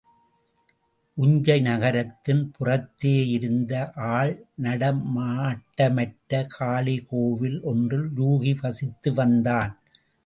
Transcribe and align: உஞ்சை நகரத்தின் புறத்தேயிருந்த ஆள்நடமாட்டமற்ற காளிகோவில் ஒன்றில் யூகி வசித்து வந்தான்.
உஞ்சை 1.17 1.61
நகரத்தின் 1.61 2.51
புறத்தேயிருந்த 2.55 3.73
ஆள்நடமாட்டமற்ற 4.13 6.47
காளிகோவில் 6.59 7.63
ஒன்றில் 7.63 8.09
யூகி 8.17 8.55
வசித்து 8.61 9.13
வந்தான். 9.13 9.77